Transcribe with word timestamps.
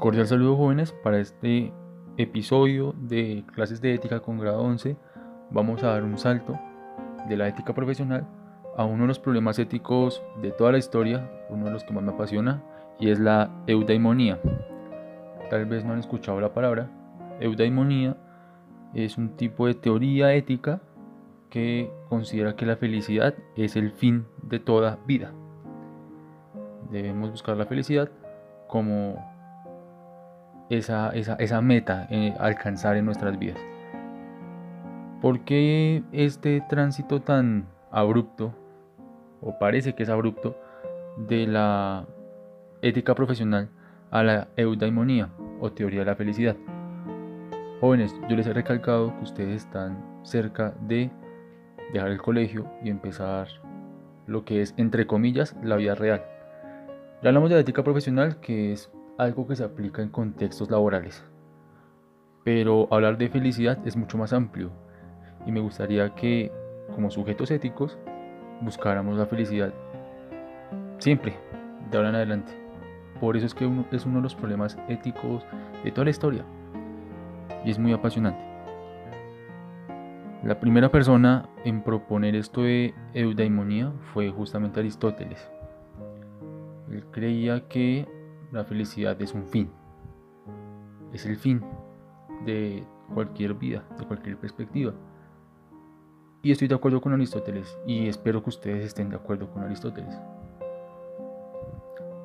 Cordial 0.00 0.26
saludo 0.26 0.56
jóvenes, 0.56 0.92
para 0.92 1.18
este 1.18 1.74
episodio 2.16 2.94
de 2.96 3.44
clases 3.52 3.82
de 3.82 3.92
ética 3.92 4.20
con 4.20 4.38
grado 4.38 4.62
11 4.62 4.96
vamos 5.50 5.82
a 5.82 5.88
dar 5.88 6.04
un 6.04 6.16
salto 6.16 6.58
de 7.28 7.36
la 7.36 7.48
ética 7.48 7.74
profesional 7.74 8.26
a 8.78 8.86
uno 8.86 9.02
de 9.02 9.08
los 9.08 9.18
problemas 9.18 9.58
éticos 9.58 10.22
de 10.40 10.52
toda 10.52 10.72
la 10.72 10.78
historia, 10.78 11.30
uno 11.50 11.66
de 11.66 11.72
los 11.72 11.84
que 11.84 11.92
más 11.92 12.02
me 12.02 12.12
apasiona 12.12 12.62
y 12.98 13.10
es 13.10 13.20
la 13.20 13.50
eudaimonía. 13.66 14.40
Tal 15.50 15.66
vez 15.66 15.84
no 15.84 15.92
han 15.92 15.98
escuchado 15.98 16.40
la 16.40 16.54
palabra. 16.54 16.88
Eudaimonía 17.38 18.16
es 18.94 19.18
un 19.18 19.36
tipo 19.36 19.66
de 19.66 19.74
teoría 19.74 20.32
ética 20.32 20.80
que 21.50 21.92
considera 22.08 22.56
que 22.56 22.64
la 22.64 22.76
felicidad 22.76 23.34
es 23.54 23.76
el 23.76 23.92
fin 23.92 24.24
de 24.44 24.60
toda 24.60 24.98
vida. 25.06 25.34
Debemos 26.90 27.30
buscar 27.32 27.58
la 27.58 27.66
felicidad 27.66 28.10
como 28.66 29.18
esa, 30.70 31.60
meta 31.60 32.06
eh, 32.10 32.34
alcanzar 32.38 32.96
en 32.96 33.04
nuestras 33.04 33.38
vidas. 33.38 33.58
¿Por 35.20 35.40
qué 35.40 36.02
este 36.12 36.62
tránsito 36.68 37.20
tan 37.20 37.66
abrupto, 37.90 38.54
o 39.42 39.58
parece 39.58 39.94
que 39.94 40.04
es 40.04 40.08
abrupto, 40.08 40.56
de 41.18 41.46
la 41.46 42.06
ética 42.80 43.14
profesional 43.14 43.68
a 44.10 44.22
la 44.22 44.48
eudaimonía 44.56 45.28
o 45.60 45.72
teoría 45.72 46.00
de 46.00 46.06
la 46.06 46.16
felicidad? 46.16 46.56
Jóvenes, 47.80 48.14
yo 48.28 48.36
les 48.36 48.46
he 48.46 48.52
recalcado 48.52 49.14
que 49.16 49.24
ustedes 49.24 49.64
están 49.64 50.02
cerca 50.22 50.74
de 50.86 51.10
dejar 51.92 52.10
el 52.10 52.22
colegio 52.22 52.70
y 52.82 52.90
empezar 52.90 53.48
lo 54.26 54.44
que 54.44 54.62
es, 54.62 54.74
entre 54.76 55.06
comillas, 55.06 55.56
la 55.62 55.76
vida 55.76 55.94
real. 55.94 56.24
Ya 57.22 57.28
hablamos 57.28 57.50
de 57.50 57.56
la 57.56 57.62
ética 57.62 57.82
profesional, 57.82 58.36
que 58.40 58.72
es 58.72 58.90
algo 59.20 59.46
que 59.46 59.54
se 59.54 59.64
aplica 59.64 60.00
en 60.00 60.08
contextos 60.08 60.70
laborales. 60.70 61.22
Pero 62.42 62.88
hablar 62.90 63.18
de 63.18 63.28
felicidad 63.28 63.78
es 63.86 63.96
mucho 63.96 64.16
más 64.16 64.32
amplio 64.32 64.70
y 65.44 65.52
me 65.52 65.60
gustaría 65.60 66.14
que 66.14 66.50
como 66.94 67.10
sujetos 67.10 67.50
éticos 67.50 67.98
buscáramos 68.62 69.18
la 69.18 69.26
felicidad 69.26 69.74
siempre, 70.98 71.34
de 71.90 71.96
ahora 71.96 72.08
en 72.08 72.14
adelante. 72.14 72.52
Por 73.20 73.36
eso 73.36 73.44
es 73.44 73.54
que 73.54 73.66
uno, 73.66 73.84
es 73.92 74.06
uno 74.06 74.16
de 74.16 74.22
los 74.22 74.34
problemas 74.34 74.78
éticos 74.88 75.44
de 75.84 75.92
toda 75.92 76.06
la 76.06 76.10
historia 76.10 76.44
y 77.64 77.70
es 77.70 77.78
muy 77.78 77.92
apasionante. 77.92 78.42
La 80.42 80.58
primera 80.58 80.90
persona 80.90 81.46
en 81.66 81.82
proponer 81.82 82.34
esto 82.34 82.62
de 82.62 82.94
eudaimonía 83.12 83.92
fue 84.14 84.30
justamente 84.30 84.80
Aristóteles. 84.80 85.50
Él 86.90 87.04
creía 87.12 87.68
que 87.68 88.08
la 88.52 88.64
felicidad 88.64 89.20
es 89.20 89.34
un 89.34 89.44
fin. 89.44 89.70
Es 91.12 91.26
el 91.26 91.36
fin 91.36 91.62
de 92.44 92.84
cualquier 93.12 93.54
vida, 93.54 93.84
de 93.98 94.06
cualquier 94.06 94.36
perspectiva. 94.36 94.92
Y 96.42 96.52
estoy 96.52 96.68
de 96.68 96.74
acuerdo 96.74 97.00
con 97.00 97.12
Aristóteles 97.12 97.78
y 97.86 98.08
espero 98.08 98.42
que 98.42 98.50
ustedes 98.50 98.86
estén 98.86 99.10
de 99.10 99.16
acuerdo 99.16 99.50
con 99.50 99.62
Aristóteles. 99.62 100.18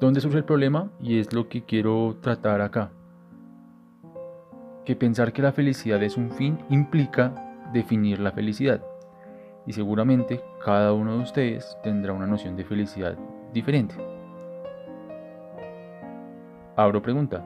¿Dónde 0.00 0.20
surge 0.20 0.38
el 0.38 0.44
problema? 0.44 0.90
Y 1.00 1.18
es 1.18 1.32
lo 1.32 1.48
que 1.48 1.64
quiero 1.64 2.16
tratar 2.20 2.60
acá. 2.60 2.90
Que 4.84 4.94
pensar 4.94 5.32
que 5.32 5.42
la 5.42 5.52
felicidad 5.52 6.02
es 6.02 6.16
un 6.16 6.30
fin 6.30 6.58
implica 6.68 7.34
definir 7.72 8.20
la 8.20 8.32
felicidad. 8.32 8.84
Y 9.66 9.72
seguramente 9.72 10.42
cada 10.64 10.92
uno 10.92 11.16
de 11.16 11.22
ustedes 11.22 11.76
tendrá 11.82 12.12
una 12.12 12.26
noción 12.26 12.54
de 12.56 12.64
felicidad 12.64 13.16
diferente. 13.52 14.13
Abro 16.76 17.02
pregunta. 17.02 17.44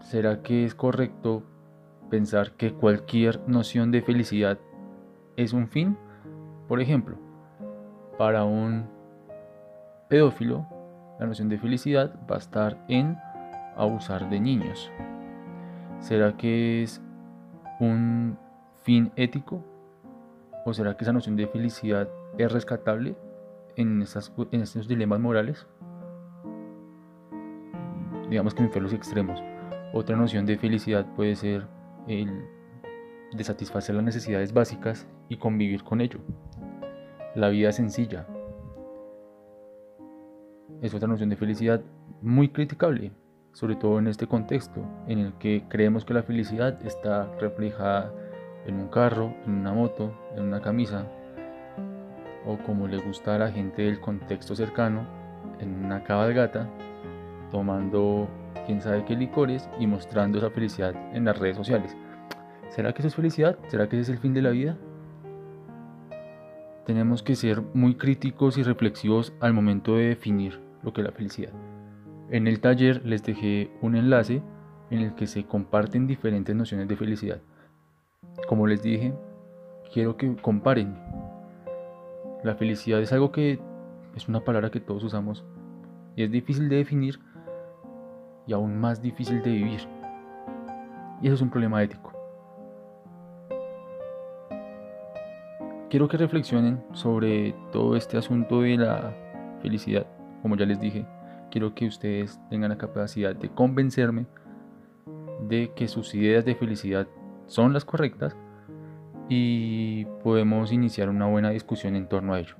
¿Será 0.00 0.42
que 0.42 0.64
es 0.64 0.74
correcto 0.74 1.44
pensar 2.10 2.52
que 2.56 2.72
cualquier 2.72 3.40
noción 3.48 3.92
de 3.92 4.02
felicidad 4.02 4.58
es 5.36 5.52
un 5.52 5.68
fin? 5.68 5.96
Por 6.66 6.80
ejemplo, 6.80 7.16
para 8.18 8.42
un 8.42 8.88
pedófilo, 10.08 10.66
la 11.20 11.26
noción 11.26 11.48
de 11.48 11.58
felicidad 11.58 12.12
va 12.28 12.34
a 12.34 12.38
estar 12.38 12.84
en 12.88 13.16
abusar 13.76 14.28
de 14.28 14.40
niños. 14.40 14.90
¿Será 16.00 16.36
que 16.36 16.82
es 16.82 17.00
un 17.78 18.36
fin 18.82 19.12
ético? 19.14 19.62
¿O 20.64 20.74
será 20.74 20.96
que 20.96 21.04
esa 21.04 21.12
noción 21.12 21.36
de 21.36 21.46
felicidad 21.46 22.08
es 22.38 22.50
rescatable 22.50 23.14
en, 23.76 24.02
estos 24.02 24.88
dilemas 24.88 25.20
morales? 25.20 25.68
Digamos 28.32 28.54
que 28.54 28.62
me 28.62 28.68
fui 28.70 28.80
los 28.80 28.94
extremos. 28.94 29.42
Otra 29.92 30.16
noción 30.16 30.46
de 30.46 30.56
felicidad 30.56 31.06
puede 31.14 31.36
ser 31.36 31.66
el 32.08 32.46
de 33.32 33.44
satisfacer 33.44 33.94
las 33.94 34.04
necesidades 34.04 34.52
básicas 34.52 35.06
y 35.28 35.36
convivir 35.36 35.84
con 35.84 36.00
ello. 36.00 36.18
La 37.34 37.50
vida 37.50 37.72
sencilla 37.72 38.26
es 40.80 40.94
otra 40.94 41.08
noción 41.08 41.28
de 41.28 41.36
felicidad 41.36 41.82
muy 42.22 42.48
criticable, 42.48 43.12
sobre 43.52 43.76
todo 43.76 43.98
en 43.98 44.06
este 44.06 44.26
contexto 44.26 44.80
en 45.06 45.18
el 45.18 45.34
que 45.34 45.64
creemos 45.68 46.04
que 46.04 46.14
la 46.14 46.22
felicidad 46.22 46.84
está 46.86 47.30
reflejada 47.38 48.12
en 48.66 48.76
un 48.76 48.88
carro, 48.88 49.34
en 49.44 49.52
una 49.52 49.74
moto, 49.74 50.12
en 50.36 50.44
una 50.44 50.62
camisa, 50.62 51.06
o 52.46 52.56
como 52.58 52.88
le 52.88 52.96
gusta 52.96 53.34
a 53.34 53.38
la 53.38 53.50
gente 53.50 53.82
del 53.82 54.00
contexto 54.00 54.54
cercano, 54.54 55.06
en 55.60 55.84
una 55.84 56.02
cabalgata 56.02 56.68
tomando 57.52 58.28
quién 58.66 58.80
sabe 58.80 59.04
qué 59.04 59.14
licores 59.14 59.68
y 59.78 59.86
mostrando 59.86 60.38
esa 60.38 60.50
felicidad 60.50 60.94
en 61.14 61.26
las 61.26 61.38
redes 61.38 61.56
sociales. 61.56 61.96
¿Será 62.70 62.92
que 62.92 63.02
eso 63.02 63.08
es 63.08 63.14
felicidad? 63.14 63.58
¿Será 63.68 63.88
que 63.88 64.00
ese 64.00 64.10
es 64.10 64.16
el 64.16 64.18
fin 64.18 64.32
de 64.32 64.42
la 64.42 64.50
vida? 64.50 64.78
Tenemos 66.86 67.22
que 67.22 67.36
ser 67.36 67.62
muy 67.74 67.94
críticos 67.94 68.56
y 68.56 68.62
reflexivos 68.62 69.34
al 69.38 69.52
momento 69.52 69.94
de 69.96 70.08
definir 70.08 70.60
lo 70.82 70.92
que 70.92 71.02
es 71.02 71.06
la 71.06 71.12
felicidad. 71.12 71.52
En 72.30 72.46
el 72.46 72.60
taller 72.60 73.04
les 73.04 73.22
dejé 73.22 73.70
un 73.82 73.94
enlace 73.94 74.42
en 74.90 75.00
el 75.00 75.14
que 75.14 75.26
se 75.26 75.44
comparten 75.44 76.06
diferentes 76.06 76.56
nociones 76.56 76.88
de 76.88 76.96
felicidad. 76.96 77.40
Como 78.48 78.66
les 78.66 78.82
dije, 78.82 79.12
quiero 79.92 80.16
que 80.16 80.34
comparen. 80.36 80.96
La 82.42 82.54
felicidad 82.54 83.00
es 83.00 83.12
algo 83.12 83.30
que 83.30 83.60
es 84.16 84.28
una 84.28 84.40
palabra 84.40 84.70
que 84.70 84.80
todos 84.80 85.04
usamos 85.04 85.44
y 86.16 86.22
es 86.22 86.30
difícil 86.30 86.68
de 86.68 86.76
definir 86.76 87.20
y 88.46 88.52
aún 88.52 88.78
más 88.78 89.00
difícil 89.00 89.42
de 89.42 89.50
vivir. 89.50 89.80
Y 91.20 91.26
eso 91.26 91.34
es 91.36 91.42
un 91.42 91.50
problema 91.50 91.82
ético. 91.82 92.12
Quiero 95.88 96.08
que 96.08 96.16
reflexionen 96.16 96.82
sobre 96.92 97.54
todo 97.70 97.96
este 97.96 98.16
asunto 98.16 98.62
de 98.62 98.78
la 98.78 99.14
felicidad. 99.60 100.06
Como 100.40 100.56
ya 100.56 100.64
les 100.64 100.80
dije, 100.80 101.06
quiero 101.50 101.74
que 101.74 101.86
ustedes 101.86 102.40
tengan 102.48 102.70
la 102.70 102.78
capacidad 102.78 103.36
de 103.36 103.50
convencerme 103.50 104.26
de 105.48 105.72
que 105.76 105.88
sus 105.88 106.14
ideas 106.14 106.44
de 106.44 106.54
felicidad 106.54 107.06
son 107.46 107.72
las 107.72 107.84
correctas 107.84 108.36
y 109.28 110.06
podemos 110.24 110.72
iniciar 110.72 111.08
una 111.08 111.26
buena 111.26 111.50
discusión 111.50 111.94
en 111.94 112.08
torno 112.08 112.34
a 112.34 112.40
ello. 112.40 112.54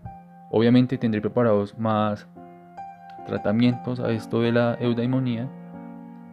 Obviamente 0.50 0.98
tendré 0.98 1.20
preparados 1.20 1.76
más 1.78 2.28
tratamientos 3.26 3.98
a 4.00 4.10
esto 4.10 4.40
de 4.40 4.52
la 4.52 4.76
eudaimonía 4.78 5.48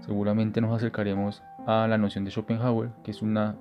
seguramente 0.09 0.59
nos 0.59 0.75
acercaremos 0.75 1.43
a 1.67 1.85
la 1.87 1.99
noción 1.99 2.25
de 2.25 2.31
Schopenhauer, 2.31 2.89
que 3.03 3.11
es 3.11 3.21
una 3.21 3.55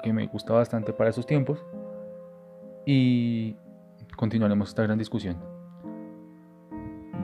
que 0.00 0.12
me 0.12 0.28
gusta 0.28 0.52
bastante 0.52 0.92
para 0.92 1.10
esos 1.10 1.26
tiempos, 1.26 1.58
y 2.86 3.56
continuaremos 4.16 4.68
esta 4.68 4.84
gran 4.84 4.96
discusión. 4.96 5.38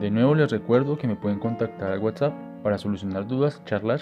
De 0.00 0.11
nuevo 0.11 0.35
les 0.35 0.50
recuerdo 0.50 0.99
que 0.99 1.06
me 1.06 1.15
pueden 1.15 1.38
contactar 1.38 1.93
al 1.93 2.00
WhatsApp 2.00 2.35
para 2.65 2.76
solucionar 2.76 3.29
dudas, 3.29 3.62
charlar, 3.65 4.00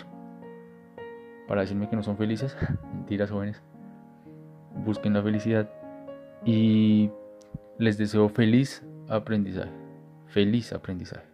para 1.49 1.61
decirme 1.61 1.91
que 1.91 1.97
no 1.97 2.03
son 2.03 2.17
felices, 2.17 2.57
mentiras 2.95 3.31
jóvenes, 3.31 3.63
busquen 4.87 5.13
la 5.13 5.23
felicidad. 5.23 5.69
Y 6.47 7.11
les 7.79 7.99
deseo 7.99 8.31
feliz 8.31 8.83
aprendizaje, 9.11 9.71
feliz 10.29 10.73
aprendizaje. 10.73 11.32